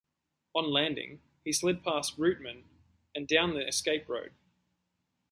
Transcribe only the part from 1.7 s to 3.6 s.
past Reutemann and down